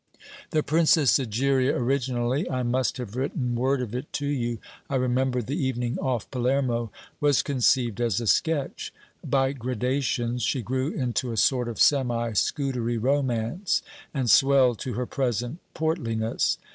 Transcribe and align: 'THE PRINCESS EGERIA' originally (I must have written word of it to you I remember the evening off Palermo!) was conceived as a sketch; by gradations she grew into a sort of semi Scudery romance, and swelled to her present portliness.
'THE 0.49 0.63
PRINCESS 0.63 1.19
EGERIA' 1.19 1.75
originally 1.77 2.49
(I 2.49 2.63
must 2.63 2.97
have 2.97 3.15
written 3.15 3.53
word 3.53 3.83
of 3.83 3.93
it 3.93 4.11
to 4.13 4.25
you 4.25 4.57
I 4.89 4.95
remember 4.95 5.43
the 5.43 5.63
evening 5.63 5.99
off 5.99 6.27
Palermo!) 6.31 6.91
was 7.19 7.43
conceived 7.43 8.01
as 8.01 8.19
a 8.19 8.25
sketch; 8.25 8.91
by 9.23 9.51
gradations 9.53 10.41
she 10.41 10.63
grew 10.63 10.89
into 10.91 11.31
a 11.31 11.37
sort 11.37 11.67
of 11.67 11.79
semi 11.79 12.33
Scudery 12.33 12.97
romance, 12.97 13.83
and 14.11 14.27
swelled 14.27 14.79
to 14.79 14.93
her 14.93 15.05
present 15.05 15.59
portliness. 15.75 16.57